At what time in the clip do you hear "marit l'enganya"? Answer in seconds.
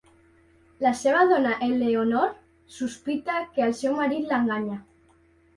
4.03-4.81